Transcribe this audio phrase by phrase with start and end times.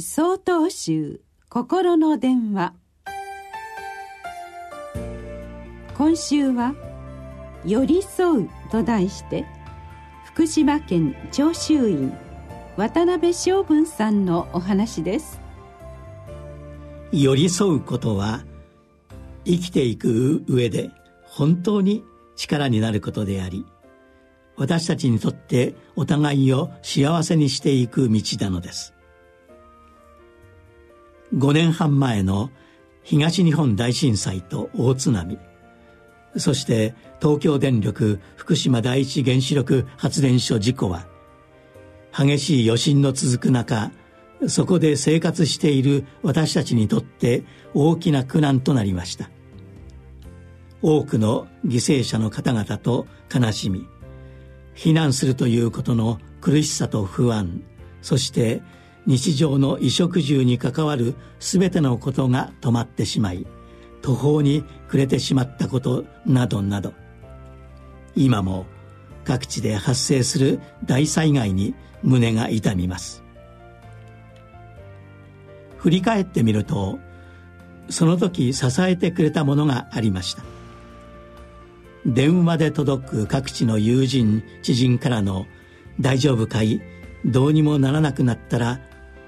[0.00, 2.74] 総統集心の電話。
[5.96, 6.74] 今週は
[7.64, 9.46] 「寄り添う」と題して
[10.24, 12.12] 福島県長州院
[12.76, 15.40] 渡辺昌文さんのお話です。
[17.12, 18.44] 寄り添うことは
[19.44, 20.90] 生きていく上で
[21.22, 22.02] 本当に
[22.34, 23.64] 力になることであり
[24.56, 28.93] 私たちにとってお互いを幸せにしていく道なのです。
[31.32, 32.50] 5年半前の
[33.02, 35.38] 東日本大震災と大津波。
[36.36, 41.06] そして東京電力福島第一原子力発電所事故は
[42.12, 43.92] 激しい余震の続く中
[44.48, 49.30] そこで生活している私たちにとって大きな苦難となりました。
[50.86, 53.88] 多くの犠牲者の方々と悲しみ
[54.74, 57.62] 避難するということの苦しさと不安
[58.02, 58.60] そして
[59.06, 63.46] 日常の衣食住に関わる全てのことが止まってしまい
[64.00, 66.94] 途方に暮れてしまったことなどなど。
[68.16, 68.66] 今も
[69.24, 73.22] 各地で発生する大災害に胸が痛みます。
[75.78, 76.98] 振り返ってみると
[77.90, 80.42] その時支えてくれたものがありました。
[82.06, 85.46] 電話で届く各地の友人知人からの
[86.00, 86.80] 「大丈夫かい？
[87.24, 88.80] どうにもならなくなったら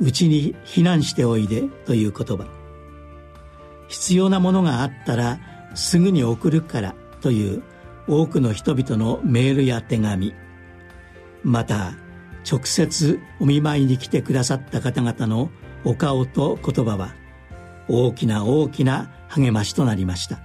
[0.00, 2.46] うちに避難しておいでという言葉。
[3.88, 5.40] 必要なものがあったら
[5.74, 7.62] すぐに送るからという
[8.08, 10.34] 多くの人々のメールや手紙。
[11.42, 11.92] また
[12.50, 15.50] 直接お見舞いに来てくださった方々の
[15.84, 17.14] お顔と言葉は
[17.88, 20.40] 大きな大きな励ましとなりました。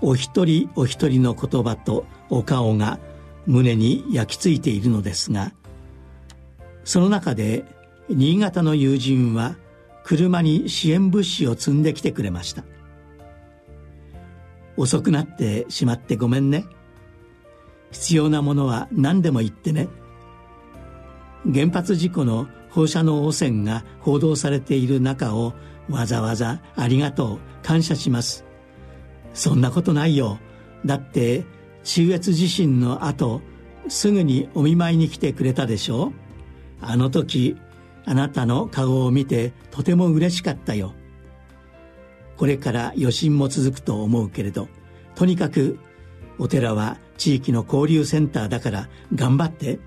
[0.00, 2.98] お一人お一人の言葉とお顔が
[3.46, 5.52] 胸に焼き付いているのですが
[6.86, 7.64] その中で
[8.08, 9.56] 新潟の友人は
[10.04, 12.64] 車に支援物資を積んできてくれました。
[14.76, 16.64] 遅くなってしまってごめんね。
[17.90, 19.88] 必要なものは何でも言ってね。
[21.52, 25.54] 原発事故の放射能汚染が報道されている中を
[25.90, 28.44] わざわざありがとう感謝します。
[29.34, 30.38] そんなことないよ。
[30.84, 31.44] だって
[31.82, 33.42] 中越地震の後
[33.88, 36.12] すぐにお見舞いに来てくれたでしょ。
[36.12, 36.25] う
[36.80, 37.56] あの時
[38.04, 40.94] あなたの顔を見てとても嬉しかったよ。
[42.36, 44.68] これから余震も続くと思うけれど
[45.14, 45.78] とにかく
[46.38, 49.78] お寺は地域の交流センターだから頑張って。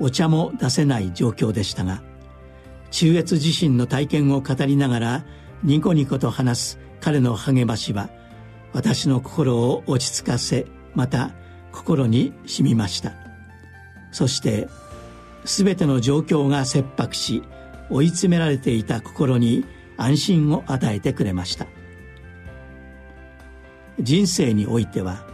[0.00, 2.02] お茶も出せない状況でしたが
[2.90, 5.24] 中越地震の体験を語りながら
[5.62, 8.08] ニコニコと話す彼の励ましは
[8.72, 11.32] 私の心を落ち着かせまた
[11.70, 13.29] 心に染みました。
[14.12, 14.68] そして
[15.44, 17.42] 全ての状況が切迫し
[17.90, 19.64] 追い詰められていた心に
[19.96, 21.66] 安心を与えてくれました。
[24.00, 25.26] 人生においては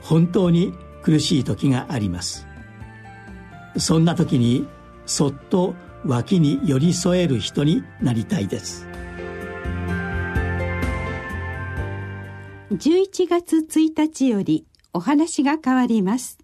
[0.00, 0.72] 本当に
[1.02, 2.46] 苦しい時があります。
[3.76, 4.68] そんな時に
[5.06, 8.86] そっと脇に寄り添える人になりたいです。
[12.70, 16.41] 11月1日よりお話が変わります。